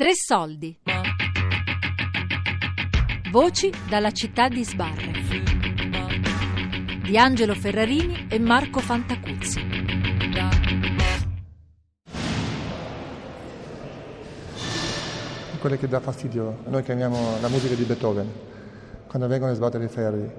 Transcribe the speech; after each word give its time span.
Tre 0.00 0.12
soldi. 0.14 0.74
Voci 3.30 3.70
dalla 3.86 4.10
città 4.12 4.48
di 4.48 4.64
Sbarre. 4.64 5.12
Di 7.02 7.18
Angelo 7.18 7.52
Ferrarini 7.52 8.26
e 8.30 8.38
Marco 8.38 8.80
Fantacuzzi. 8.80 9.60
Quello 15.58 15.76
che 15.76 15.86
dà 15.86 16.00
fastidio, 16.00 16.60
noi 16.68 16.82
chiamiamo 16.82 17.38
la 17.42 17.48
musica 17.48 17.74
di 17.74 17.84
Beethoven, 17.84 18.26
quando 19.06 19.28
vengono 19.28 19.52
a 19.52 19.54
sbattere 19.54 19.84
i 19.84 19.88
ferri, 19.88 20.30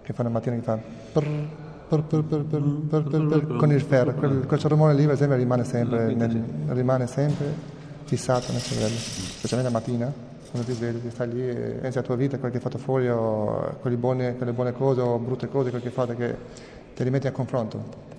che 0.00 0.12
fanno 0.12 0.30
mattina 0.30 0.54
che 0.54 0.62
fa 0.62 0.78
con 1.88 3.72
il 3.72 3.80
ferro, 3.82 4.14
quel, 4.14 4.46
quel 4.46 4.60
rumore 4.60 4.94
lì 4.94 5.06
per 5.06 5.14
esempio 5.14 5.36
rimane 5.36 5.64
sempre, 5.64 6.14
nel, 6.14 6.44
rimane 6.68 7.08
sempre 7.08 7.80
fissato 8.04 8.52
nel 8.52 8.62
cervello, 8.62 8.96
specialmente 8.96 9.72
la 9.72 9.78
mattina, 9.78 10.12
quando 10.50 10.68
ti 10.68 10.74
svegli, 10.74 11.00
ti 11.00 11.10
stai 11.10 11.32
lì 11.32 11.48
e 11.48 11.54
pensi 11.80 11.98
alla 11.98 12.06
tua 12.06 12.16
vita, 12.16 12.36
quello 12.38 12.50
che 12.50 12.58
hai 12.58 12.62
fatto 12.62 12.78
fuori, 12.78 13.08
o 13.08 13.78
buone, 13.96 14.36
quelle 14.36 14.52
buone 14.52 14.72
cose 14.72 15.00
o 15.00 15.18
brutte 15.18 15.48
cose, 15.48 15.70
quelle 15.70 15.82
che 15.82 15.88
hai 15.88 15.94
fatto, 15.94 16.14
che 16.14 16.36
ti 16.94 17.02
rimetti 17.04 17.26
a 17.26 17.32
confronto. 17.32 18.10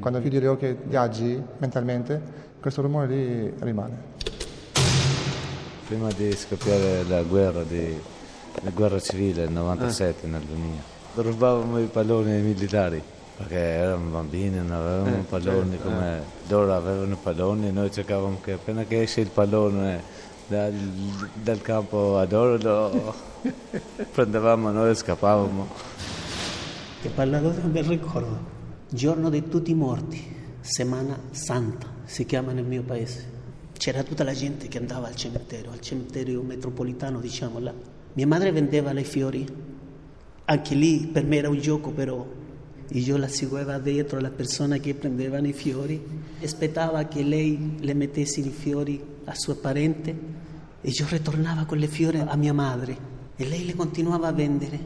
Quando 0.00 0.20
chiudi 0.20 0.40
gli 0.40 0.46
occhi 0.46 0.66
e 0.66 0.76
viaggi 0.82 1.40
mentalmente, 1.58 2.20
questo 2.60 2.82
rumore 2.82 3.06
lì 3.06 3.54
rimane 3.60 4.12
prima 5.84 6.10
di 6.12 6.32
scoppiare 6.32 7.04
la 7.04 7.22
guerra, 7.22 7.62
di, 7.62 7.96
la 8.62 8.70
guerra 8.70 8.98
civile 8.98 9.44
nel 9.44 9.52
97 9.52 10.26
eh. 10.26 10.28
nel 10.28 10.40
2000. 10.40 10.82
Rubavamo 11.14 11.78
i 11.78 11.86
palloni 11.86 12.32
ai 12.32 12.42
militari 12.42 13.02
perché 13.36 13.56
eravamo 13.56 14.10
bambini, 14.10 14.56
non 14.56 14.72
avevamo 14.72 15.16
eh, 15.16 15.24
palloni 15.28 15.70
certo, 15.70 15.88
come 15.88 16.18
eh. 16.18 16.22
loro 16.48 16.74
avevano 16.74 17.16
palloni, 17.16 17.72
noi 17.72 17.90
cercavamo 17.90 18.40
che 18.40 18.52
appena 18.52 18.84
che 18.84 19.02
esce 19.02 19.20
il 19.20 19.30
pallone 19.30 20.02
dal, 20.46 20.72
dal 21.34 21.60
campo 21.60 22.18
ad 22.18 22.32
oro 22.32 22.56
lo 22.56 23.14
prendevamo 24.12 24.70
noi 24.70 24.90
e 24.90 24.94
scappavamo. 24.94 25.68
Che 27.02 27.08
parlato 27.10 27.48
un 27.62 27.72
bel 27.72 27.84
ricordo, 27.84 28.38
giorno 28.88 29.30
di 29.30 29.48
tutti 29.48 29.70
i 29.70 29.74
morti, 29.74 30.32
Semana 30.60 31.18
Santa 31.30 31.88
si 32.04 32.24
chiama 32.24 32.52
nel 32.52 32.64
mio 32.64 32.82
paese 32.82 33.32
c'era 33.84 34.02
tutta 34.02 34.24
la 34.24 34.32
gente 34.32 34.68
che 34.68 34.78
andava 34.78 35.08
al 35.08 35.14
cimitero, 35.14 35.70
al 35.70 35.80
cimitero 35.80 36.40
metropolitano, 36.42 37.20
diciamo 37.20 37.58
là. 37.58 37.74
Mia 38.14 38.26
madre 38.26 38.50
vendeva 38.50 38.92
le 38.92 39.04
fiori, 39.04 39.46
anche 40.46 40.74
lì 40.74 41.10
per 41.12 41.26
me 41.26 41.36
era 41.36 41.50
un 41.50 41.60
gioco 41.60 41.90
però. 41.90 42.26
Io 42.94 43.16
la 43.16 43.28
seguiva 43.28 43.78
dietro 43.78 44.20
la 44.20 44.30
persona 44.30 44.78
che 44.78 44.94
prendeva 44.94 45.38
i 45.38 45.52
fiori, 45.52 46.00
aspettava 46.42 47.04
che 47.04 47.22
lei 47.22 47.76
le 47.80 47.94
mettesse 47.94 48.40
i 48.40 48.50
fiori 48.50 49.02
a 49.24 49.34
sua 49.34 49.56
parente 49.56 50.16
e 50.80 50.90
io 50.90 51.06
ritornavo 51.08 51.64
con 51.64 51.78
le 51.78 51.88
fiori 51.88 52.18
a 52.18 52.36
mia 52.36 52.52
madre 52.52 52.96
e 53.34 53.48
lei 53.48 53.66
le 53.66 53.74
continuava 53.74 54.28
a 54.28 54.32
vendere. 54.32 54.78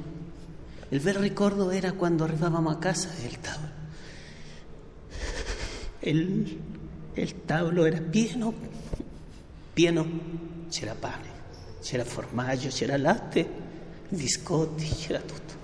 Il 0.88 1.00
vero 1.00 1.20
ricordo 1.20 1.70
era 1.70 1.92
quando 1.92 2.24
arrivavamo 2.24 2.70
a 2.70 2.76
casa 2.76 3.10
e 3.22 3.26
il 3.26 3.40
tavolo. 3.40 3.72
Il, 6.00 6.60
il 7.12 7.44
tavolo 7.44 7.84
era 7.84 8.00
pieno 8.00 8.54
pieno 9.78 10.04
c'era 10.68 10.96
pane, 10.98 11.28
c'era 11.80 12.04
formaggio, 12.04 12.68
c'era 12.68 12.96
latte, 12.96 13.48
biscotti, 14.08 14.88
c'era 14.88 15.20
tutto. 15.20 15.57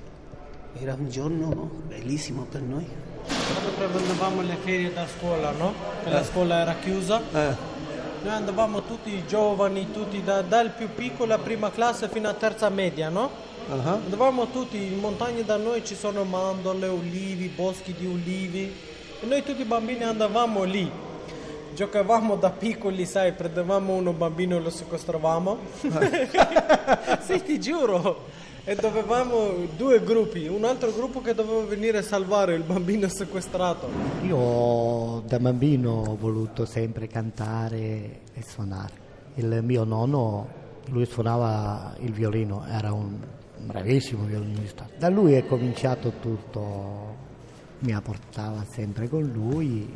Era 0.80 0.94
un 0.94 1.08
giorno 1.08 1.70
bellissimo 1.86 2.46
per 2.50 2.60
noi. 2.60 2.84
Quando 3.26 3.70
prendevamo 3.76 4.42
le 4.42 4.56
ferie 4.56 4.92
da 4.92 5.06
scuola, 5.06 5.52
no? 5.52 5.72
Che 6.02 6.08
eh. 6.08 6.12
la 6.12 6.24
scuola 6.24 6.60
era 6.60 6.74
chiusa. 6.74 7.20
Eh. 7.32 7.72
Noi 8.22 8.32
andavamo 8.32 8.82
tutti 8.82 9.22
giovani, 9.26 9.92
tutti 9.92 10.22
da, 10.24 10.42
dal 10.42 10.70
più 10.70 10.88
piccolo 10.92 11.32
a 11.34 11.38
prima 11.38 11.70
classe 11.70 12.08
fino 12.08 12.28
a 12.28 12.34
terza 12.34 12.68
media, 12.70 13.08
no? 13.08 13.30
Uh-huh. 13.68 13.88
Andavamo 13.88 14.50
tutti 14.50 14.76
in 14.76 14.98
montagna 14.98 15.42
da 15.42 15.56
noi 15.56 15.84
ci 15.84 15.94
sono 15.94 16.24
mandorle, 16.24 16.88
ulivi, 16.88 17.48
boschi 17.48 17.94
di 17.96 18.06
ulivi 18.06 18.74
e 19.20 19.26
noi 19.26 19.42
tutti 19.42 19.62
i 19.62 19.64
bambini 19.64 20.02
andavamo 20.02 20.64
lì 20.64 20.90
giocavamo 21.74 22.36
da 22.36 22.50
piccoli, 22.50 23.04
sai, 23.04 23.32
prendevamo 23.32 23.94
uno 23.94 24.12
bambino 24.12 24.56
e 24.56 24.60
lo 24.60 24.70
sequestravamo. 24.70 25.58
sì, 27.20 27.42
ti 27.42 27.58
giuro. 27.58 28.26
E 28.66 28.74
dovevamo 28.76 29.66
due 29.76 30.02
gruppi, 30.02 30.46
un 30.46 30.64
altro 30.64 30.90
gruppo 30.90 31.20
che 31.20 31.34
doveva 31.34 31.64
venire 31.64 31.98
a 31.98 32.02
salvare 32.02 32.54
il 32.54 32.62
bambino 32.62 33.06
sequestrato. 33.08 33.90
Io 34.22 35.22
da 35.26 35.38
bambino 35.38 36.04
ho 36.06 36.16
voluto 36.16 36.64
sempre 36.64 37.06
cantare 37.06 38.20
e 38.32 38.42
suonare. 38.42 38.92
Il 39.34 39.60
mio 39.62 39.84
nonno, 39.84 40.48
lui 40.86 41.04
suonava 41.04 41.94
il 41.98 42.12
violino, 42.12 42.64
era 42.66 42.90
un 42.90 43.18
bravissimo 43.58 44.24
violinista. 44.24 44.88
Da 44.98 45.10
lui 45.10 45.34
è 45.34 45.44
cominciato 45.46 46.14
tutto, 46.18 47.16
mi 47.80 47.94
portava 48.00 48.64
sempre 48.70 49.10
con 49.10 49.24
lui, 49.24 49.86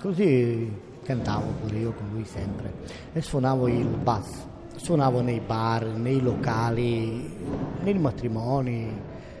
così 0.00 0.86
cantavo 1.04 1.52
pure 1.60 1.76
io 1.78 1.92
con 1.92 2.08
lui 2.12 2.24
sempre 2.24 2.72
e 3.12 3.22
suonavo 3.22 3.68
il 3.68 3.86
bass, 3.86 4.46
suonavo 4.78 5.20
nei 5.20 5.40
bar, 5.40 5.84
nei 5.84 6.20
locali, 6.20 7.36
nei 7.82 7.98
matrimoni, 7.98 8.90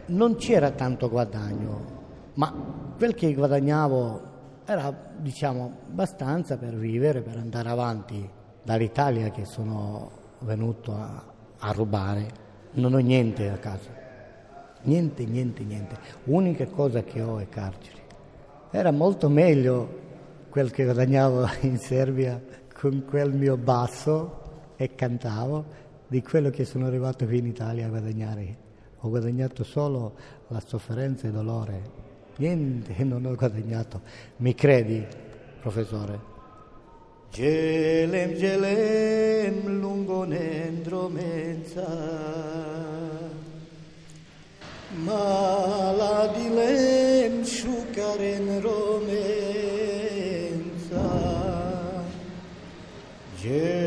non 0.06 0.36
c'era 0.36 0.70
tanto 0.72 1.08
guadagno, 1.08 1.96
ma 2.34 2.52
quel 2.96 3.14
che 3.14 3.32
guadagnavo 3.32 4.26
era 4.64 4.94
diciamo 5.16 5.72
abbastanza 5.88 6.56
per 6.56 6.74
vivere, 6.74 7.22
per 7.22 7.36
andare 7.36 7.68
avanti 7.68 8.28
dall'Italia 8.62 9.30
che 9.30 9.44
sono 9.44 10.10
venuto 10.40 10.92
a, 10.92 11.24
a 11.58 11.72
rubare, 11.72 12.26
non 12.72 12.94
ho 12.94 12.98
niente 12.98 13.48
a 13.48 13.56
casa, 13.56 13.90
niente, 14.82 15.24
niente, 15.24 15.62
niente, 15.62 15.96
l'unica 16.24 16.66
cosa 16.66 17.02
che 17.02 17.22
ho 17.22 17.38
è 17.38 17.48
carcere. 17.48 17.96
Era 18.70 18.90
molto 18.90 19.28
meglio 19.28 20.06
quel 20.50 20.70
che 20.70 20.84
guadagnavo 20.84 21.46
in 21.62 21.78
Serbia 21.78 22.40
con 22.78 23.04
quel 23.08 23.32
mio 23.32 23.56
basso 23.56 24.46
e 24.80 24.94
cantavo 24.94 25.64
di 26.06 26.22
quello 26.22 26.50
che 26.50 26.64
sono 26.64 26.86
arrivato 26.86 27.26
qui 27.26 27.38
in 27.38 27.46
Italia 27.46 27.86
a 27.86 27.88
guadagnare. 27.88 28.66
Ho 29.00 29.08
guadagnato 29.08 29.64
solo 29.64 30.14
la 30.48 30.62
sofferenza 30.64 31.24
e 31.24 31.30
il 31.30 31.34
dolore, 31.34 31.82
niente 32.36 32.94
non 33.04 33.26
ho 33.26 33.34
guadagnato. 33.34 34.02
Mi 34.36 34.54
credi, 34.54 35.04
professore? 35.60 36.36
Gelem, 37.30 38.34
gelem, 38.34 39.80
lungo 39.80 40.24
nendromenza, 40.24 41.86
maladilem, 45.04 46.54
sciucaren 47.42 48.60
rome. 48.60 49.48
Gelen 53.40 53.77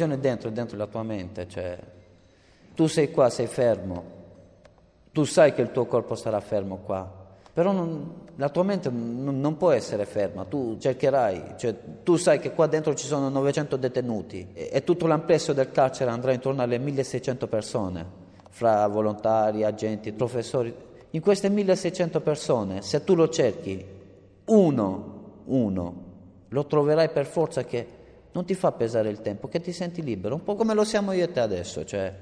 È 0.00 0.18
dentro, 0.18 0.50
dentro 0.50 0.76
la 0.76 0.86
tua 0.86 1.02
mente, 1.02 1.46
cioè 1.46 1.78
tu 2.74 2.86
sei 2.86 3.10
qua, 3.10 3.28
sei 3.28 3.46
fermo, 3.46 4.02
tu 5.12 5.24
sai 5.24 5.52
che 5.52 5.60
il 5.60 5.70
tuo 5.70 5.84
corpo 5.84 6.14
sarà 6.14 6.40
fermo 6.40 6.78
qua, 6.78 7.06
però 7.52 7.72
non, 7.72 8.28
la 8.36 8.48
tua 8.48 8.62
mente 8.62 8.88
non, 8.88 9.38
non, 9.38 9.56
può 9.58 9.70
essere 9.72 10.06
ferma, 10.06 10.44
tu 10.44 10.78
cercherai, 10.78 11.56
cioè, 11.58 11.74
tu 12.02 12.16
sai 12.16 12.38
che 12.38 12.52
qua 12.52 12.66
dentro 12.66 12.94
ci 12.94 13.06
sono 13.06 13.28
900 13.28 13.76
detenuti 13.76 14.48
e, 14.54 14.70
e 14.72 14.82
tutto 14.82 15.06
l'amplesso 15.06 15.52
del 15.52 15.70
carcere 15.70 16.10
andrà 16.10 16.32
intorno 16.32 16.62
alle 16.62 16.78
1600 16.78 17.46
persone, 17.48 18.06
fra 18.48 18.86
volontari, 18.86 19.62
agenti, 19.62 20.12
professori. 20.12 20.74
In 21.10 21.20
queste 21.20 21.50
1600 21.50 22.20
persone, 22.22 22.80
se 22.80 23.04
tu 23.04 23.14
lo 23.14 23.28
cerchi, 23.28 23.84
uno, 24.46 25.22
uno, 25.44 25.94
lo 26.48 26.66
troverai 26.66 27.10
per 27.10 27.26
forza 27.26 27.64
che 27.64 27.98
non 28.32 28.44
ti 28.44 28.54
fa 28.54 28.72
pesare 28.72 29.08
il 29.10 29.20
tempo, 29.20 29.48
che 29.48 29.60
ti 29.60 29.72
senti 29.72 30.02
libero, 30.02 30.34
un 30.34 30.42
po' 30.42 30.54
come 30.54 30.74
lo 30.74 30.84
siamo 30.84 31.12
io 31.12 31.24
e 31.24 31.32
te 31.32 31.40
adesso, 31.40 31.84
cioè 31.84 32.14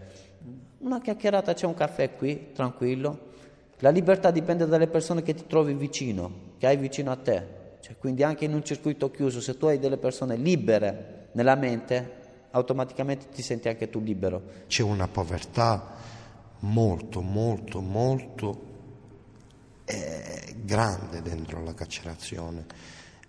una 0.78 1.00
chiacchierata, 1.00 1.55
c'è 1.55 1.66
un 1.66 1.75
caffè 1.75 2.14
qui, 2.14 2.52
tranquillo. 2.52 3.26
La 3.78 3.90
libertà 3.90 4.31
dipende 4.31 4.66
dalle 4.66 4.87
persone 4.87 5.22
che 5.22 5.34
ti 5.34 5.44
trovi 5.46 5.75
vicino, 5.75 6.55
che 6.58 6.66
hai 6.66 6.76
vicino 6.76 7.10
a 7.10 7.16
te. 7.16 7.56
Cioè, 7.81 7.96
quindi 7.99 8.22
anche 8.22 8.44
in 8.44 8.55
un 8.55 8.64
circuito 8.64 9.10
chiuso, 9.10 9.40
se 9.40 9.56
tu 9.56 9.66
hai 9.66 9.78
delle 9.78 9.99
persone 9.99 10.37
libere 10.37 11.28
nella 11.32 11.55
mente, 11.55 12.16
automaticamente 12.50 13.28
ti 13.28 13.43
senti 13.43 13.69
anche 13.69 13.88
tu 13.90 14.00
libero. 14.00 14.43
C'è 14.66 14.82
una 14.82 15.08
povertà 15.08 15.94
molto, 16.61 17.20
molto, 17.20 17.81
molto 17.81 18.66
eh, 19.84 20.54
grande 20.62 21.22
dentro 21.22 21.62
la 21.62 21.75
carcerazione. 21.75 22.66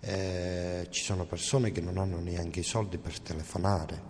Eh, 0.00 0.86
ci 0.90 1.02
sono 1.02 1.26
persone 1.26 1.72
che 1.72 1.80
non 1.80 1.98
hanno 1.98 2.20
neanche 2.20 2.60
i 2.60 2.64
soldi 2.64 2.98
per 2.98 3.20
telefonare. 3.20 4.02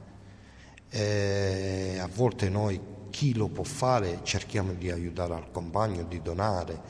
Eh, 0.88 1.98
a 2.00 2.08
volte 2.12 2.48
noi 2.48 2.81
chi 3.10 3.34
lo 3.34 3.48
può 3.48 3.64
fare 3.64 4.20
cerchiamo 4.22 4.72
di 4.72 4.90
aiutare 4.90 5.34
al 5.34 5.50
compagno, 5.50 6.04
di 6.04 6.22
donare 6.22 6.81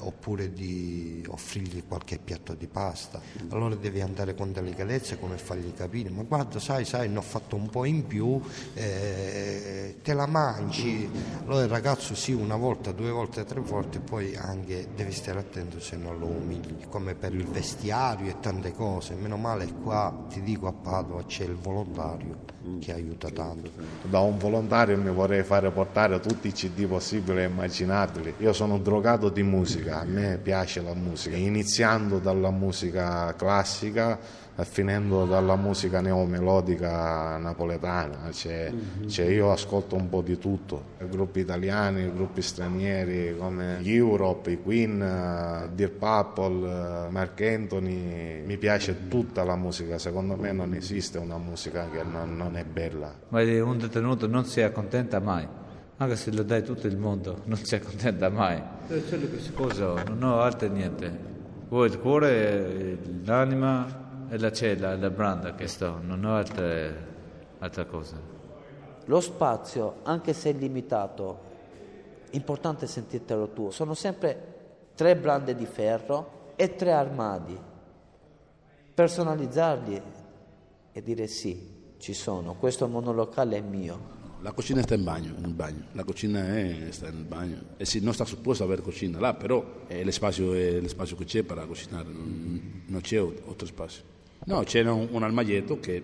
oppure 0.00 0.52
di 0.52 1.24
offrirgli 1.28 1.84
qualche 1.86 2.18
piatto 2.18 2.54
di 2.54 2.66
pasta. 2.66 3.20
Allora 3.50 3.74
devi 3.74 4.00
andare 4.00 4.34
con 4.34 4.52
delicatezza 4.52 5.16
come 5.16 5.36
fargli 5.38 5.72
capire, 5.74 6.10
ma 6.10 6.22
guarda, 6.22 6.58
sai, 6.58 6.84
sai, 6.84 7.08
ne 7.08 7.18
ho 7.18 7.22
fatto 7.22 7.56
un 7.56 7.68
po' 7.68 7.84
in 7.84 8.06
più, 8.06 8.40
eh, 8.74 9.96
te 10.02 10.12
la 10.14 10.26
mangi. 10.26 11.08
Allora 11.44 11.62
il 11.62 11.68
ragazzo 11.68 12.14
sì, 12.14 12.32
una 12.32 12.56
volta, 12.56 12.92
due 12.92 13.10
volte, 13.10 13.44
tre 13.44 13.60
volte, 13.60 13.98
poi 13.98 14.34
anche 14.36 14.88
devi 14.94 15.12
stare 15.12 15.38
attento 15.38 15.80
se 15.80 15.96
non 15.96 16.18
lo 16.18 16.26
umili, 16.26 16.86
come 16.88 17.14
per 17.14 17.34
il 17.34 17.46
vestiario 17.46 18.28
e 18.28 18.40
tante 18.40 18.72
cose. 18.72 19.14
Meno 19.14 19.36
male 19.36 19.72
qua, 19.82 20.26
ti 20.28 20.42
dico 20.42 20.66
a 20.66 20.72
Padova, 20.72 21.24
c'è 21.24 21.44
il 21.44 21.56
volontario 21.56 22.56
che 22.80 22.92
aiuta 22.92 23.30
tanto. 23.30 23.70
Da 24.02 24.20
un 24.20 24.36
volontario 24.38 24.96
mi 24.98 25.10
vorrei 25.10 25.42
fare 25.42 25.70
portare 25.70 26.20
tutti 26.20 26.48
i 26.48 26.52
CD 26.52 26.86
possibili 26.86 27.40
e 27.40 27.44
immaginabili. 27.44 28.34
Io 28.38 28.52
sono 28.52 28.78
drogato 28.78 29.28
di 29.30 29.42
musica, 29.42 29.87
a 29.90 30.04
me 30.04 30.38
piace 30.42 30.82
la 30.82 30.94
musica, 30.94 31.36
iniziando 31.36 32.18
dalla 32.18 32.50
musica 32.50 33.34
classica 33.36 34.46
finendo 34.64 35.24
dalla 35.24 35.54
musica 35.56 36.00
neomelodica 36.00 37.36
napoletana, 37.36 38.30
cioè, 38.32 38.72
mm-hmm. 38.72 39.08
cioè 39.08 39.26
io 39.26 39.52
ascolto 39.52 39.94
un 39.94 40.08
po' 40.08 40.20
di 40.20 40.36
tutto, 40.36 40.96
gruppi 41.08 41.40
italiani, 41.40 42.12
gruppi 42.12 42.42
stranieri 42.42 43.36
come 43.38 43.78
gli 43.80 43.92
Europe, 43.92 44.50
i 44.50 44.60
Queen, 44.60 44.98
Dear 45.72 45.90
Purple, 45.90 47.08
Mark 47.10 47.40
Anthony, 47.40 48.42
mi 48.44 48.56
piace 48.56 49.06
tutta 49.08 49.44
la 49.44 49.54
musica, 49.54 49.96
secondo 49.98 50.36
me 50.36 50.50
non 50.50 50.74
esiste 50.74 51.18
una 51.18 51.38
musica 51.38 51.88
che 51.90 52.02
non, 52.02 52.36
non 52.36 52.56
è 52.56 52.64
bella. 52.64 53.14
Ma 53.28 53.40
un 53.42 53.78
detenuto 53.78 54.26
non 54.26 54.44
si 54.44 54.60
accontenta 54.60 55.20
mai 55.20 55.66
anche 55.98 56.16
se 56.16 56.32
lo 56.32 56.42
dai 56.42 56.62
tutto 56.62 56.86
il 56.86 56.96
mondo, 56.96 57.42
non 57.46 57.58
si 57.58 57.74
accontenta 57.74 58.28
mai. 58.30 58.60
Cosa? 59.54 60.02
Non 60.04 60.22
ho 60.22 60.40
altro 60.40 60.68
niente. 60.68 61.26
Vuoi 61.68 61.88
il 61.88 61.98
cuore, 61.98 62.98
l'anima, 63.24 64.08
e 64.30 64.38
la 64.38 64.52
cella, 64.52 64.96
la 64.96 65.10
branda 65.10 65.54
che 65.54 65.66
sto, 65.66 65.98
non 66.02 66.24
ho 66.24 66.36
altre, 66.36 67.06
altre 67.58 67.86
cose. 67.86 68.36
Lo 69.06 69.20
spazio, 69.20 69.96
anche 70.02 70.34
se 70.34 70.50
è 70.50 70.52
limitato, 70.52 71.46
è 72.30 72.36
importante 72.36 72.86
sentirtelo 72.86 73.48
tu. 73.48 73.70
Sono 73.70 73.94
sempre 73.94 74.56
tre 74.94 75.16
brande 75.16 75.54
di 75.54 75.64
ferro 75.64 76.52
e 76.56 76.74
tre 76.74 76.92
armadi. 76.92 77.58
Personalizzarli 78.94 80.02
e 80.92 81.02
dire 81.02 81.26
sì, 81.26 81.94
ci 81.98 82.12
sono, 82.12 82.54
questo 82.56 82.86
monolocale 82.86 83.56
è 83.56 83.60
mio. 83.60 84.16
La 84.40 84.52
cucina 84.52 84.82
sta 84.82 84.94
in 84.94 85.04
bagno, 85.04 85.34
in 85.42 85.56
bagno. 85.56 85.86
la 85.92 86.04
cucina 86.04 86.56
è, 86.56 86.88
sta 86.90 87.10
nel 87.10 87.24
bagno. 87.24 87.60
E 87.76 87.84
sì, 87.84 88.00
non 88.00 88.14
sta 88.14 88.24
supposto 88.24 88.62
avere 88.62 88.82
cucina 88.82 89.18
là, 89.18 89.34
però 89.34 89.86
è 89.86 90.04
l'espazio, 90.04 90.54
è 90.54 90.80
l'espazio 90.80 91.16
che 91.16 91.24
c'è 91.24 91.42
per 91.42 91.64
cucinare, 91.66 92.08
non, 92.08 92.82
non 92.86 93.00
c'è 93.00 93.18
altro 93.18 93.66
spazio. 93.66 94.02
No, 94.44 94.62
c'era 94.62 94.92
un, 94.92 95.08
un 95.10 95.22
armadietto 95.22 95.80
che 95.80 96.02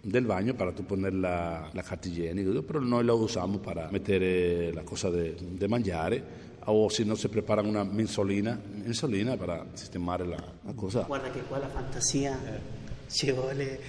del 0.00 0.24
bagno 0.24 0.54
para 0.54 0.72
tu 0.72 0.84
poner 0.84 1.14
la, 1.14 1.68
la 1.72 1.82
carta 1.82 2.06
igienica, 2.08 2.62
però 2.62 2.78
noi 2.78 3.04
lo 3.04 3.16
usiamo 3.16 3.58
per 3.58 3.88
mettere 3.90 4.72
la 4.72 4.82
cosa 4.82 5.10
da 5.10 5.68
mangiare 5.68 6.44
o 6.68 6.88
se 6.88 7.04
no 7.04 7.14
si 7.14 7.28
prepara 7.28 7.60
una 7.62 7.84
mensolina, 7.84 8.60
mensolina 8.82 9.36
per 9.36 9.66
sistemare 9.72 10.24
la, 10.24 10.42
la, 10.62 10.72
cosa. 10.74 11.02
Guarda 11.02 11.30
che 11.30 11.40
qua 11.42 11.58
la 11.58 11.68
fantasia 11.68 12.38
eh. 12.44 12.60
ci, 13.08 13.30
vuole, 13.32 13.80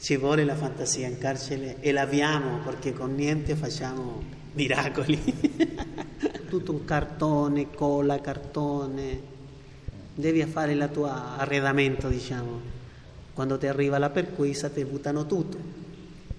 ci 0.00 0.16
vuole 0.16 0.44
la 0.44 0.54
fantasia 0.54 1.06
in 1.06 1.18
carcere 1.18 1.76
e 1.80 1.92
l'abbiamo 1.92 2.60
perché 2.64 2.94
con 2.94 3.14
niente 3.14 3.54
facciamo 3.54 4.22
miracoli. 4.54 5.20
Tutto 6.48 6.72
un 6.72 6.84
cartone, 6.86 7.70
cola, 7.70 8.18
cartone, 8.18 9.20
devi 10.14 10.42
fare 10.46 10.72
il 10.72 10.88
tuo 10.90 11.04
arredamento 11.04 12.08
diciamo. 12.08 12.78
Quando 13.34 13.58
ti 13.58 13.66
arriva 13.66 13.98
la 13.98 14.08
perquisa 14.08 14.70
ti 14.70 14.82
buttano 14.84 15.26
tutto. 15.26 15.58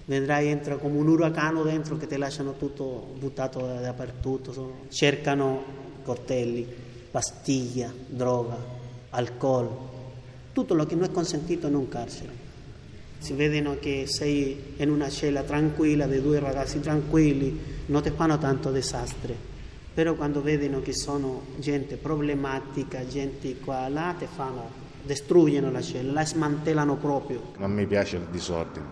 Vedrai 0.06 0.48
entra 0.48 0.76
come 0.76 0.98
un 0.98 1.06
uragano 1.06 1.62
dentro 1.62 1.96
che 1.96 2.08
ti 2.08 2.16
lasciano 2.16 2.56
tutto 2.56 3.14
buttato 3.16 3.60
dappertutto. 3.60 4.86
Cercano 4.88 5.62
coltelli, 6.02 6.66
pastiglia, 7.10 7.92
droga, 8.08 8.56
alcol, 9.10 9.70
tutto 10.52 10.74
lo 10.74 10.84
che 10.84 10.96
non 10.96 11.04
è 11.04 11.10
consentito 11.12 11.68
in 11.68 11.76
un 11.76 11.88
carcere. 11.88 12.41
Si 13.22 13.34
vedono 13.34 13.76
che 13.78 14.06
sei 14.08 14.74
in 14.78 14.90
una 14.90 15.08
cella 15.08 15.44
tranquilla, 15.44 16.08
di 16.08 16.20
due 16.20 16.40
ragazzi 16.40 16.80
tranquilli, 16.80 17.56
non 17.86 18.02
ti 18.02 18.10
fanno 18.10 18.36
tanto 18.36 18.72
disastri. 18.72 19.32
Però 19.94 20.14
quando 20.14 20.42
vedono 20.42 20.80
che 20.80 20.92
sono 20.92 21.42
gente 21.58 21.94
problematica, 21.94 23.06
gente 23.06 23.58
qua 23.60 23.88
là, 23.88 24.12
ti 24.18 24.26
fanno 24.26 24.70
distruggono 25.04 25.70
la 25.70 25.80
cella, 25.80 26.10
la 26.10 26.26
smantellano 26.26 26.96
proprio. 26.96 27.52
Non 27.58 27.72
mi 27.72 27.86
piace 27.86 28.16
il 28.16 28.26
disordine, 28.28 28.86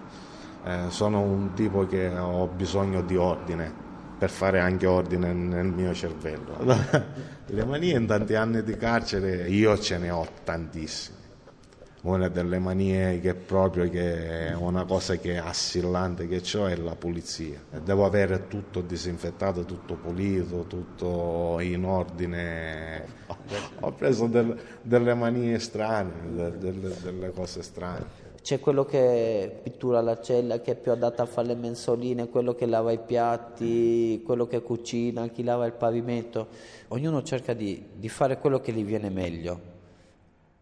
eh, 0.65 0.85
sono 0.91 1.23
un 1.23 1.53
tipo 1.55 1.85
che 1.87 2.09
ho 2.09 2.47
bisogno 2.47 3.03
di 3.03 3.17
ordine 3.17 3.73
per 4.17 4.31
fare 4.31 4.61
anche 4.61 4.87
ordine 4.87 5.33
nel 5.33 5.67
mio 5.67 5.93
cervello. 5.93 6.57
Le 7.47 7.65
manie 7.65 7.97
in 7.97 8.07
tanti 8.07 8.37
anni 8.37 8.63
di 8.63 8.77
carcere 8.77 9.49
io 9.49 9.77
ce 9.77 9.99
ne 9.99 10.11
ho 10.11 10.25
tantissime. 10.45 11.20
Una 12.03 12.29
delle 12.29 12.59
manie 12.59 13.21
che 13.21 13.35
proprio 13.35 13.89
che 13.91 14.49
è 14.49 14.55
una 14.55 14.85
cosa 14.85 15.17
che 15.17 15.35
è 15.35 15.37
assillante 15.37 16.27
che 16.27 16.43
ho 16.57 16.67
è 16.67 16.75
la 16.77 16.95
pulizia. 16.95 17.61
Devo 17.85 18.07
avere 18.07 18.47
tutto 18.49 18.81
disinfettato, 18.81 19.65
tutto 19.65 19.97
pulito, 19.97 20.65
tutto 20.67 21.59
in 21.61 21.85
ordine. 21.85 23.05
Ho 23.81 23.93
preso 23.93 24.27
del, 24.27 24.59
delle 24.81 25.15
manie 25.15 25.59
strane, 25.59 26.13
delle, 26.59 26.95
delle 27.03 27.31
cose 27.33 27.63
strane 27.63 28.29
c'è 28.43 28.59
quello 28.59 28.85
che 28.85 29.61
pittura 29.63 30.01
la 30.01 30.21
cella, 30.21 30.61
che 30.61 30.73
è 30.73 30.75
più 30.75 30.91
adatto 30.93 31.23
a 31.23 31.27
fare 31.27 31.49
le 31.49 31.55
mensoline, 31.55 32.29
quello 32.29 32.55
che 32.55 32.67
lava 32.67 32.91
i 32.91 32.99
piatti, 32.99 34.23
quello 34.25 34.47
che 34.47 34.63
cucina, 34.63 35.29
chi 35.29 35.43
lava 35.45 35.67
il 35.67 35.75
pavimento. 35.75 36.49
Ognuno 36.89 37.23
cerca 37.23 37.53
di, 37.53 37.85
di 37.95 38.09
fare 38.09 38.39
quello 38.39 38.61
che 38.61 38.73
gli 38.73 38.85
viene 38.85 39.11
meglio. 39.11 39.70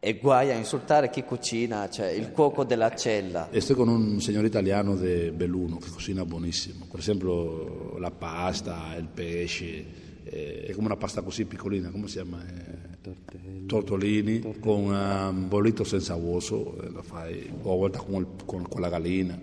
E 0.00 0.16
guai 0.18 0.52
a 0.52 0.54
insultare 0.54 1.10
chi 1.10 1.24
cucina, 1.24 1.90
cioè 1.90 2.10
il 2.10 2.30
cuoco 2.30 2.62
della 2.62 2.94
cella. 2.94 3.50
E 3.50 3.60
sto 3.60 3.74
con 3.74 3.88
un 3.88 4.20
signore 4.20 4.46
italiano 4.46 4.94
di 4.94 5.32
Belluno 5.32 5.78
che 5.78 5.90
cucina 5.90 6.24
buonissimo. 6.24 6.86
Per 6.88 7.00
esempio 7.00 7.98
la 7.98 8.12
pasta, 8.12 8.94
il 8.96 9.08
pesce. 9.12 10.06
Eh, 10.22 10.66
è 10.66 10.72
come 10.72 10.86
una 10.86 10.96
pasta 10.96 11.22
così 11.22 11.46
piccolina, 11.46 11.90
come 11.90 12.06
si 12.06 12.12
chiama? 12.12 12.40
Eh, 12.46 13.00
Tortellini. 13.00 13.66
Tortolini, 13.66 14.38
Tortellini. 14.38 14.60
con 14.60 14.94
un 14.94 15.48
bollito 15.48 15.82
senza 15.82 16.14
uoso, 16.14 16.80
eh, 16.80 16.90
lo 16.90 17.02
fai, 17.02 17.50
o 17.62 17.72
a 17.72 17.76
volte 17.76 17.98
con, 17.98 18.20
il, 18.20 18.26
con, 18.44 18.68
con 18.68 18.80
la 18.80 18.88
gallina. 18.90 19.36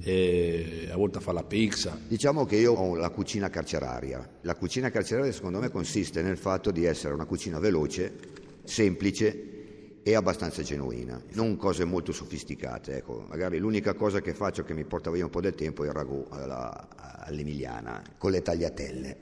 E 0.00 0.88
a 0.90 0.96
volte 0.96 1.20
fa 1.20 1.30
la 1.30 1.44
pizza. 1.44 1.96
Diciamo 2.08 2.44
che 2.46 2.56
io 2.56 2.72
ho 2.72 2.96
la 2.96 3.10
cucina 3.10 3.48
carceraria. 3.48 4.28
La 4.40 4.56
cucina 4.56 4.90
carceraria 4.90 5.30
secondo 5.30 5.60
me 5.60 5.68
consiste 5.68 6.20
nel 6.20 6.36
fatto 6.36 6.72
di 6.72 6.84
essere 6.84 7.14
una 7.14 7.26
cucina 7.26 7.60
veloce, 7.60 8.12
semplice 8.64 9.52
e 10.06 10.14
abbastanza 10.14 10.62
genuina, 10.62 11.18
non 11.32 11.56
cose 11.56 11.84
molto 11.84 12.12
sofisticate. 12.12 12.98
Ecco. 12.98 13.24
Magari 13.26 13.56
l'unica 13.58 13.94
cosa 13.94 14.20
che 14.20 14.34
faccio 14.34 14.62
che 14.62 14.74
mi 14.74 14.84
porta 14.84 15.10
via 15.10 15.24
un 15.24 15.30
po' 15.30 15.40
del 15.40 15.54
tempo 15.54 15.82
è 15.82 15.86
il 15.86 15.94
ragù 15.94 16.26
alla, 16.28 16.88
all'emiliana 17.20 18.02
con 18.18 18.30
le 18.30 18.42
tagliatelle. 18.42 19.16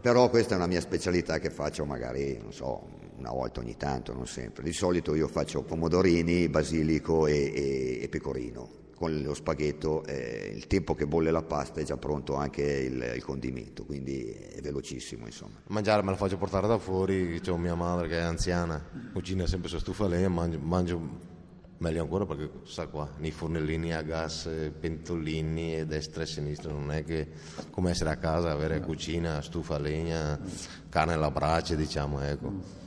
Però 0.00 0.28
questa 0.28 0.54
è 0.54 0.56
una 0.56 0.66
mia 0.66 0.80
specialità 0.80 1.38
che 1.38 1.50
faccio 1.50 1.84
magari, 1.84 2.38
non 2.42 2.52
so, 2.52 2.88
una 3.16 3.30
volta 3.30 3.60
ogni 3.60 3.76
tanto, 3.76 4.12
non 4.12 4.26
sempre. 4.26 4.64
Di 4.64 4.72
solito 4.72 5.14
io 5.14 5.28
faccio 5.28 5.62
pomodorini, 5.62 6.48
basilico 6.48 7.28
e, 7.28 7.52
e, 7.54 7.98
e 8.02 8.08
pecorino 8.08 8.84
con 8.96 9.20
lo 9.20 9.34
spaghetto, 9.34 10.04
eh, 10.06 10.50
il 10.54 10.66
tempo 10.66 10.94
che 10.94 11.06
bolle 11.06 11.30
la 11.30 11.42
pasta 11.42 11.80
è 11.80 11.84
già 11.84 11.98
pronto 11.98 12.34
anche 12.34 12.62
il, 12.62 13.12
il, 13.14 13.22
condimento, 13.22 13.84
quindi 13.84 14.24
è 14.26 14.60
velocissimo 14.62 15.26
insomma. 15.26 15.60
Mangiare 15.66 16.02
me 16.02 16.10
lo 16.10 16.16
faccio 16.16 16.38
portare 16.38 16.66
da 16.66 16.78
fuori, 16.78 17.38
c'ho 17.44 17.58
mia 17.58 17.74
madre 17.74 18.08
che 18.08 18.18
è 18.18 18.22
anziana, 18.22 18.82
cucina 19.12 19.46
sempre 19.46 19.68
su 19.68 19.78
stufa 19.78 20.08
lei, 20.08 20.26
mangio, 20.28 20.58
mangio 20.58 21.34
meglio 21.78 22.00
ancora 22.00 22.24
perché 22.24 22.50
sa 22.64 22.86
qua, 22.86 23.06
nei 23.18 23.32
fornellini 23.32 23.92
a 23.92 24.00
gas, 24.00 24.48
pentolini 24.80 25.76
e 25.76 25.84
destra 25.84 26.22
e 26.22 26.26
sinistra, 26.26 26.72
non 26.72 26.90
è 26.90 27.04
che 27.04 27.28
come 27.68 27.90
essere 27.90 28.08
a 28.08 28.16
casa, 28.16 28.50
avere 28.50 28.80
cucina, 28.80 29.42
stufa 29.42 29.78
legna, 29.78 30.40
carne 30.88 31.12
alla 31.12 31.30
brace 31.30 31.76
diciamo, 31.76 32.22
ecco. 32.22 32.84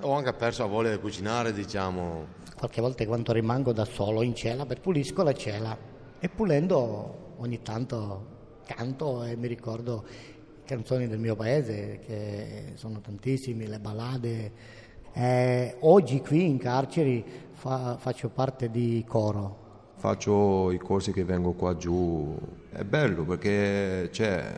Ho 0.00 0.12
anche 0.14 0.32
perso 0.32 0.62
la 0.62 0.68
voglia 0.68 0.90
di 0.90 0.98
cucinare, 0.98 1.52
diciamo, 1.52 2.26
qualche 2.58 2.80
volta 2.80 3.06
quando 3.06 3.32
rimango 3.32 3.72
da 3.72 3.84
solo 3.84 4.22
in 4.22 4.34
cella, 4.34 4.66
pulisco 4.66 5.22
la 5.22 5.32
cella 5.32 5.76
e 6.18 6.28
pulendo 6.28 7.34
ogni 7.36 7.62
tanto 7.62 8.36
canto 8.66 9.22
e 9.24 9.36
mi 9.36 9.46
ricordo 9.46 10.04
canzoni 10.64 11.08
del 11.08 11.18
mio 11.18 11.34
paese, 11.36 12.00
che 12.04 12.72
sono 12.74 13.00
tantissime, 13.00 13.66
le 13.66 13.78
ballade. 13.78 14.52
Eh, 15.12 15.76
oggi 15.80 16.20
qui 16.20 16.46
in 16.46 16.58
carceri 16.58 17.24
fa, 17.52 17.96
faccio 17.98 18.28
parte 18.28 18.70
di 18.70 19.04
coro. 19.08 19.66
Faccio 19.96 20.70
i 20.70 20.78
corsi 20.78 21.12
che 21.12 21.24
vengo 21.24 21.52
qua 21.52 21.76
giù, 21.76 22.36
è 22.70 22.84
bello 22.84 23.24
perché 23.24 24.10
cioè, 24.12 24.54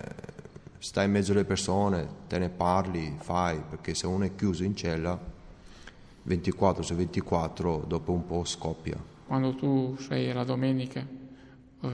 stai 0.78 1.06
in 1.06 1.12
mezzo 1.12 1.32
alle 1.32 1.44
persone, 1.44 2.06
te 2.26 2.38
ne 2.38 2.50
parli, 2.50 3.16
fai, 3.18 3.62
perché 3.66 3.94
se 3.94 4.06
uno 4.06 4.24
è 4.24 4.34
chiuso 4.34 4.64
in 4.64 4.74
cella 4.74 5.38
24 6.22 6.82
su 6.82 6.94
24 6.94 7.84
dopo 7.86 8.12
un 8.12 8.26
po' 8.26 8.44
scoppia. 8.44 8.96
Quando 9.26 9.54
tu 9.54 9.96
sei 9.98 10.32
la 10.32 10.44
domenica, 10.44 11.06
eh, 11.82 11.88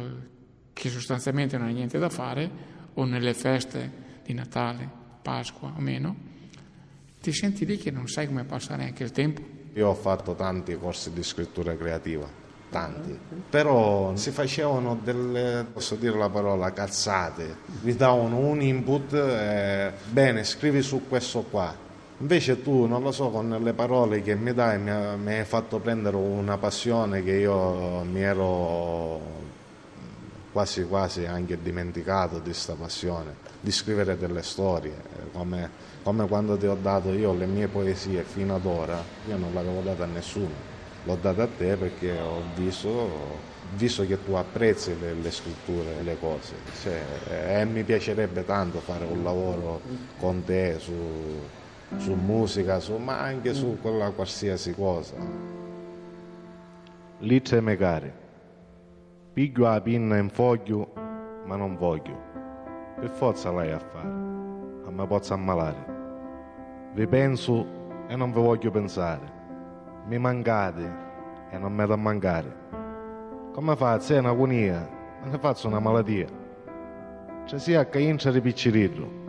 che 0.72 0.88
sostanzialmente 0.88 1.56
non 1.58 1.68
hai 1.68 1.74
niente 1.74 1.98
da 1.98 2.08
fare, 2.08 2.50
o 2.94 3.04
nelle 3.04 3.34
feste 3.34 4.04
di 4.24 4.32
Natale, 4.34 4.88
Pasqua 5.22 5.72
o 5.76 5.80
meno, 5.80 6.16
ti 7.20 7.32
senti 7.32 7.66
lì 7.66 7.76
che 7.76 7.90
non 7.90 8.08
sai 8.08 8.26
come 8.26 8.44
passare 8.44 8.84
anche 8.84 9.02
il 9.02 9.10
tempo. 9.10 9.42
Io 9.74 9.88
ho 9.88 9.94
fatto 9.94 10.34
tanti 10.34 10.76
corsi 10.78 11.12
di 11.12 11.22
scrittura 11.22 11.76
creativa, 11.76 12.26
tanti, 12.70 13.18
però 13.50 14.14
si 14.16 14.30
facevano 14.30 14.98
delle, 15.02 15.66
posso 15.70 15.96
dire 15.96 16.16
la 16.16 16.30
parola, 16.30 16.72
cazzate, 16.72 17.56
mi 17.82 17.94
davano 17.94 18.38
un 18.38 18.62
input, 18.62 19.12
eh, 19.12 19.92
bene, 20.10 20.44
scrivi 20.44 20.82
su 20.82 21.06
questo 21.08 21.42
qua. 21.42 21.85
Invece 22.18 22.62
tu, 22.62 22.86
non 22.86 23.02
lo 23.02 23.12
so, 23.12 23.28
con 23.28 23.48
le 23.62 23.72
parole 23.74 24.22
che 24.22 24.34
mi 24.34 24.54
dai 24.54 24.78
mi, 24.78 24.90
mi 25.22 25.34
hai 25.34 25.44
fatto 25.44 25.80
prendere 25.80 26.16
una 26.16 26.56
passione 26.56 27.22
che 27.22 27.32
io 27.32 28.04
mi 28.04 28.22
ero 28.22 29.20
quasi 30.56 30.84
quasi 30.84 31.26
anche 31.26 31.60
dimenticato 31.60 32.38
di 32.38 32.44
questa 32.44 32.72
passione, 32.72 33.34
di 33.60 33.70
scrivere 33.70 34.16
delle 34.16 34.42
storie, 34.42 34.94
come, 35.32 35.68
come, 36.02 36.26
quando 36.26 36.56
ti 36.56 36.64
ho 36.64 36.74
dato 36.74 37.12
io 37.12 37.34
le 37.34 37.44
mie 37.44 37.68
poesie 37.68 38.22
fino 38.22 38.54
ad 38.54 38.64
ora, 38.64 39.04
io 39.26 39.36
non 39.36 39.52
l'avevo 39.52 39.82
data 39.82 40.04
a 40.04 40.06
nessuno, 40.06 40.54
l'ho 41.04 41.18
data 41.20 41.42
a 41.42 41.46
te 41.46 41.76
perché 41.76 42.18
ho 42.18 42.42
visto, 42.54 43.40
visto 43.74 44.06
che 44.06 44.24
tu 44.24 44.32
apprezzi 44.32 44.98
le, 44.98 45.12
le 45.12 45.30
scritture, 45.30 46.02
le 46.02 46.16
cose, 46.18 46.54
cioè, 46.80 47.60
e 47.60 47.64
mi 47.66 47.84
piacerebbe 47.84 48.42
tanto 48.46 48.80
fare 48.80 49.04
un 49.04 49.22
lavoro 49.22 49.82
con 50.16 50.42
te 50.42 50.78
su, 50.78 50.94
su 51.96 52.14
musica, 52.14 52.80
su, 52.80 52.96
ma 52.96 53.20
anche 53.20 53.54
su 53.54 53.78
quella 53.80 54.10
qualsiasi 54.10 54.74
cosa. 54.74 55.14
Lì 57.18 57.40
c'è 57.40 57.60
Megari. 57.60 58.12
Piglio 59.32 59.64
la 59.64 59.80
pinna 59.80 60.16
in 60.16 60.28
foglio, 60.28 60.92
ma 61.44 61.56
non 61.56 61.76
voglio. 61.76 62.24
Per 62.98 63.10
forza 63.10 63.52
lei 63.52 63.72
a 63.72 63.78
fare, 63.78 64.08
a 64.08 64.90
me 64.90 65.06
posso 65.06 65.34
ammalare. 65.34 65.94
Vi 66.94 67.06
penso 67.06 67.66
e 68.08 68.16
non 68.16 68.32
vi 68.32 68.40
voglio 68.40 68.70
pensare. 68.70 69.34
Mi 70.06 70.18
mancate 70.18 71.04
e 71.50 71.58
non 71.58 71.74
mi 71.74 71.86
da 71.86 71.96
mancare. 71.96 72.64
Come 73.52 73.76
faccio? 73.76 74.14
È 74.14 74.18
un'agonia, 74.18 74.88
non 75.20 75.30
ne 75.30 75.38
faccio 75.38 75.68
una 75.68 75.80
malattia. 75.80 76.26
C'è 77.44 77.58
sia 77.58 77.86
che 77.88 78.00
ince 78.00 78.32
di 78.32 78.40
piccirillo. 78.40 79.25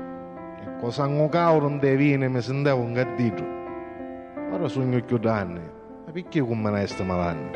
Sogno 4.67 5.01
più 5.01 5.17
danni, 5.17 5.61
ma 6.05 6.11
perché 6.11 6.41
come 6.41 6.69
ne 6.69 6.85
sta 6.87 7.03
malanni? 7.03 7.51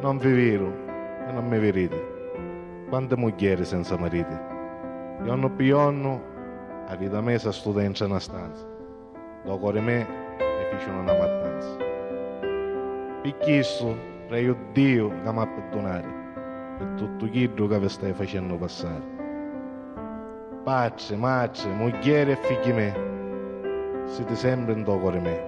Non 0.00 0.16
vi 0.18 0.32
vero 0.32 0.72
e 1.28 1.32
non 1.32 1.46
mi 1.48 1.58
vedete. 1.58 1.96
Quante 2.88 3.16
mogli 3.16 3.64
senza 3.64 3.98
mariti? 3.98 4.36
Giorno 5.24 5.50
per 5.50 5.66
giorno, 5.66 6.22
a 6.86 6.94
vita 6.94 7.20
messa 7.20 7.50
studente 7.50 8.04
in 8.04 8.10
una 8.10 8.20
stanza. 8.20 8.64
Dopo 9.44 9.72
di 9.72 9.80
me, 9.80 10.06
mi 10.38 10.64
fecero 10.70 10.98
una 10.98 11.12
mattanza. 11.12 11.76
Questo, 13.42 13.96
prego 14.28 14.56
Dio 14.72 15.08
che 15.08 15.32
mi 15.32 15.38
ha 15.40 15.46
perdonato 15.46 16.08
per 16.78 16.86
tutto 16.96 17.28
quello 17.28 17.66
che 17.66 17.78
vi 17.80 17.88
stai 17.88 18.12
facendo 18.12 18.56
passare. 18.56 19.27
Pace, 20.68 21.16
mace, 21.16 21.66
mogliere 21.66 22.32
e 22.32 22.36
figli 22.42 22.74
me, 22.74 24.04
siete 24.04 24.36
sempre 24.36 24.74
in 24.74 24.84
tocco 24.84 25.10
di 25.10 25.18
me. 25.18 25.42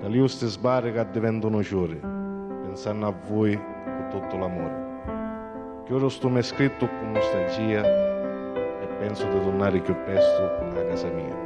Da 0.00 0.08
lì 0.08 0.18
queste 0.18 0.46
sbarre 0.46 0.92
che 0.92 1.10
diventano 1.10 1.62
ciuri, 1.62 2.00
pensando 2.62 3.06
a 3.06 3.14
voi 3.28 3.60
tutto 4.08 4.38
l'amore. 4.38 5.82
Che 5.84 5.92
ora 5.92 6.08
sto 6.08 6.30
mi 6.30 6.42
scritto 6.42 6.88
con 6.88 7.12
nostalgia 7.12 7.84
e 7.84 8.86
penso 8.98 9.26
di 9.28 9.40
tornare 9.40 9.78
più 9.82 9.94
presto 10.04 10.42
a 10.42 10.84
casa 10.86 11.08
mia. 11.08 11.36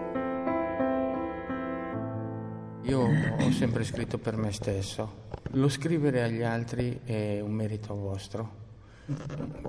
Io 2.82 3.00
ho 3.00 3.50
sempre 3.50 3.82
scritto 3.82 4.18
per 4.18 4.36
me 4.36 4.52
stesso. 4.52 5.24
Lo 5.54 5.68
scrivere 5.68 6.22
agli 6.22 6.42
altri 6.42 7.00
è 7.02 7.40
un 7.40 7.50
merito 7.50 7.92
vostro. 7.96 8.71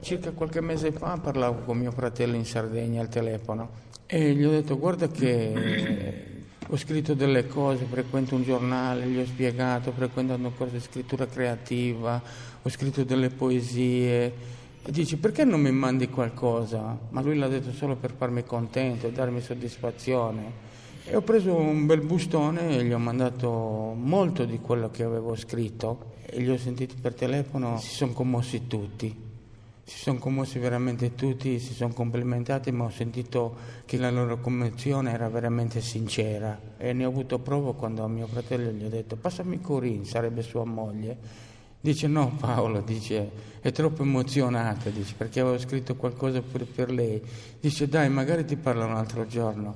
Circa 0.01 0.31
qualche 0.31 0.61
mese 0.61 0.91
fa 0.91 1.17
parlavo 1.17 1.61
con 1.61 1.77
mio 1.77 1.91
fratello 1.91 2.35
in 2.35 2.45
Sardegna 2.45 3.01
al 3.01 3.09
telefono 3.09 3.69
e 4.05 4.33
gli 4.33 4.43
ho 4.43 4.51
detto 4.51 4.77
guarda 4.77 5.07
che 5.07 6.43
ho 6.67 6.77
scritto 6.77 7.15
delle 7.15 7.47
cose, 7.47 7.85
frequento 7.85 8.35
un 8.35 8.43
giornale, 8.43 9.07
gli 9.07 9.17
ho 9.17 9.25
spiegato, 9.25 9.91
frequento 9.91 10.35
un 10.35 10.51
corso 10.55 10.75
di 10.75 10.81
scrittura 10.81 11.25
creativa, 11.25 12.21
ho 12.61 12.69
scritto 12.69 13.03
delle 13.03 13.29
poesie. 13.29 14.61
E 14.85 14.91
dici 14.91 15.17
perché 15.17 15.43
non 15.45 15.61
mi 15.61 15.71
mandi 15.71 16.09
qualcosa? 16.09 16.97
Ma 17.09 17.21
lui 17.21 17.35
l'ha 17.35 17.47
detto 17.47 17.71
solo 17.71 17.95
per 17.95 18.13
farmi 18.15 18.43
contento 18.43 19.07
e 19.07 19.11
darmi 19.11 19.41
soddisfazione. 19.41 20.71
E 21.05 21.17
ho 21.17 21.21
preso 21.21 21.53
un 21.53 21.85
bel 21.85 21.99
bustone 21.99 22.77
e 22.77 22.85
gli 22.85 22.93
ho 22.93 22.97
mandato 22.97 23.93
molto 23.93 24.45
di 24.45 24.59
quello 24.59 24.89
che 24.89 25.03
avevo 25.03 25.35
scritto 25.35 26.13
e 26.25 26.39
li 26.39 26.49
ho 26.49 26.57
sentiti 26.57 26.95
per 26.99 27.13
telefono, 27.13 27.77
si 27.77 27.89
sono 27.89 28.13
commossi 28.13 28.67
tutti. 28.67 29.13
Si 29.83 29.97
sono 29.97 30.17
commossi 30.17 30.59
veramente 30.59 31.13
tutti, 31.13 31.59
si 31.59 31.73
sono 31.73 31.93
complimentati, 31.93 32.71
ma 32.71 32.85
ho 32.85 32.89
sentito 32.89 33.53
che 33.85 33.97
la 33.97 34.09
loro 34.09 34.39
commozione 34.39 35.11
era 35.11 35.27
veramente 35.27 35.81
sincera 35.81 36.57
e 36.77 36.93
ne 36.93 37.03
ho 37.03 37.09
avuto 37.09 37.37
prova 37.39 37.73
quando 37.73 38.01
a 38.05 38.07
mio 38.07 38.25
fratello 38.27 38.71
gli 38.71 38.85
ho 38.85 38.89
detto 38.89 39.17
passami 39.17 39.59
Corinne, 39.59 40.05
sarebbe 40.05 40.41
sua 40.41 40.63
moglie. 40.63 41.17
Dice 41.81 42.07
no 42.07 42.33
Paolo, 42.39 42.79
dice 42.79 43.29
è 43.59 43.73
troppo 43.73 44.03
emozionata, 44.03 44.89
dice 44.89 45.15
perché 45.17 45.41
avevo 45.41 45.59
scritto 45.59 45.95
qualcosa 45.97 46.41
pure 46.41 46.63
per 46.63 46.89
lei. 46.89 47.21
Dice 47.59 47.89
dai 47.89 48.09
magari 48.09 48.45
ti 48.45 48.55
parlo 48.55 48.85
un 48.85 48.95
altro 48.95 49.27
giorno. 49.27 49.75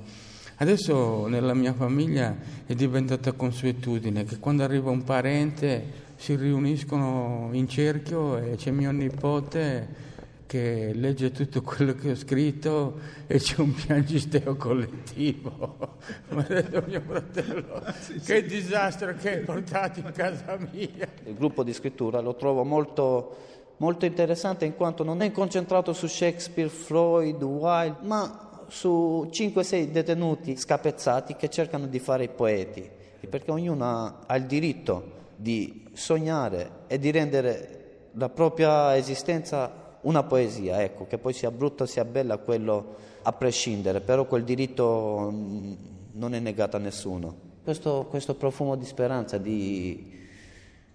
Adesso 0.60 1.28
nella 1.28 1.54
mia 1.54 1.72
famiglia 1.72 2.36
è 2.66 2.74
diventata 2.74 3.30
consuetudine 3.30 4.24
che 4.24 4.40
quando 4.40 4.64
arriva 4.64 4.90
un 4.90 5.04
parente 5.04 6.06
si 6.16 6.34
riuniscono 6.34 7.50
in 7.52 7.68
cerchio 7.68 8.36
e 8.38 8.56
c'è 8.56 8.72
mio 8.72 8.90
nipote 8.90 10.06
che 10.46 10.90
legge 10.94 11.30
tutto 11.30 11.62
quello 11.62 11.94
che 11.94 12.10
ho 12.10 12.14
scritto 12.16 12.98
e 13.28 13.38
c'è 13.38 13.60
un 13.60 13.72
piangisteo 13.72 14.56
collettivo. 14.56 15.98
Mi 16.30 16.40
ha 16.40 16.46
detto 16.48 16.82
mio 16.88 17.02
fratello, 17.06 17.80
che 18.24 18.42
disastro 18.44 19.14
che 19.14 19.36
hai 19.36 19.44
portato 19.44 20.00
in 20.00 20.10
casa 20.12 20.58
mia. 20.72 21.08
Il 21.24 21.34
gruppo 21.34 21.62
di 21.62 21.72
scrittura 21.72 22.18
lo 22.18 22.34
trovo 22.34 22.64
molto, 22.64 23.36
molto 23.76 24.06
interessante 24.06 24.64
in 24.64 24.74
quanto 24.74 25.04
non 25.04 25.22
è 25.22 25.30
concentrato 25.30 25.92
su 25.92 26.08
Shakespeare, 26.08 26.68
Freud, 26.68 27.40
Wilde, 27.42 27.98
ma 28.00 28.47
su 28.68 29.28
5-6 29.30 29.90
detenuti 29.90 30.56
scapezzati 30.56 31.34
che 31.34 31.48
cercano 31.48 31.86
di 31.86 31.98
fare 31.98 32.24
i 32.24 32.28
poeti, 32.28 32.88
perché 33.28 33.50
ognuno 33.50 34.24
ha, 34.26 34.36
il 34.36 34.44
diritto 34.44 35.16
di 35.36 35.88
sognare 35.92 36.70
e 36.86 36.98
di 36.98 37.10
rendere 37.10 38.10
la 38.12 38.28
propria 38.28 38.96
esistenza 38.96 39.98
una 40.02 40.22
poesia, 40.22 40.82
ecco, 40.82 41.06
che 41.06 41.18
poi 41.18 41.32
sia 41.32 41.50
brutta 41.50 41.86
sia 41.86 42.04
bella, 42.04 42.38
quello 42.38 42.96
a 43.22 43.32
prescindere, 43.32 44.00
però 44.00 44.26
quel 44.26 44.44
diritto 44.44 45.30
mm, 45.32 45.72
non 46.12 46.34
è 46.34 46.38
negato 46.38 46.76
a 46.76 46.80
nessuno. 46.80 47.46
Questo, 47.62 48.06
questo 48.08 48.34
profumo 48.34 48.76
di 48.76 48.84
speranza, 48.84 49.38
di, 49.38 50.12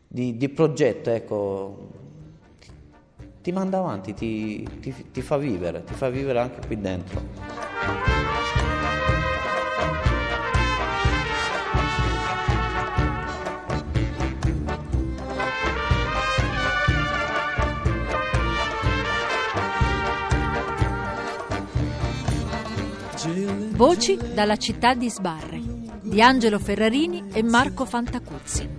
di, 0.08 0.38
di 0.38 0.50
progetto, 0.50 1.10
ecco, 1.12 1.90
ti 3.44 3.52
manda 3.52 3.78
avanti, 3.80 4.14
ti, 4.14 4.66
ti, 4.80 4.96
ti 5.12 5.22
fa 5.22 5.36
vivere, 5.36 5.84
ti 5.84 5.94
fa 5.94 6.10
vivere 6.10 6.40
anche 6.40 6.66
qui 6.66 6.80
dentro. 6.80 7.22
Voci 23.76 24.18
dalla 24.34 24.56
città 24.56 24.94
di 24.94 25.10
Sbarre 25.10 25.60
di 26.02 26.22
Angelo 26.22 26.60
Ferrarini 26.60 27.26
e 27.34 27.44
Marco 27.44 27.84
Fantacuzzi. 27.84 28.70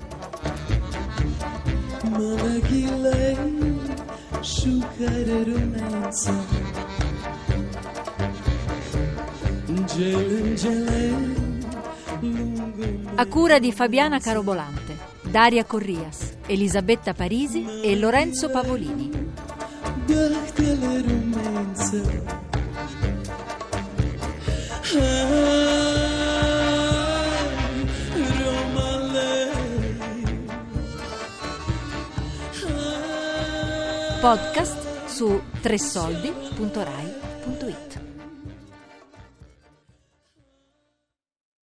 Gelen 9.96 11.64
A 13.14 13.26
cura 13.26 13.58
di 13.58 13.72
Fabiana 13.72 14.18
Carobolante, 14.18 14.98
Daria 15.22 15.64
Corrias, 15.64 16.36
Elisabetta 16.46 17.14
Parisi 17.14 17.80
e 17.82 17.96
Lorenzo 17.96 18.50
Pavolini. 18.50 19.10
Dahtele 20.04 21.04
Podcast 34.24 34.78
su 35.06 35.38
tressoldi.rai.it 35.62 37.13